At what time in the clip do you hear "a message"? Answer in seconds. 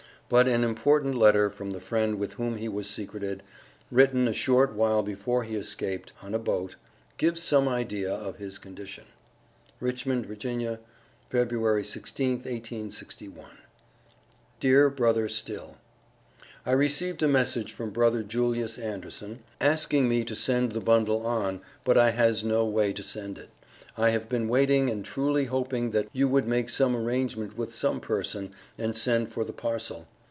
17.21-17.73